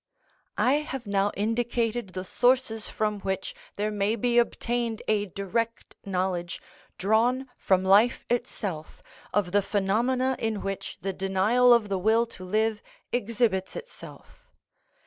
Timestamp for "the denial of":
11.03-11.87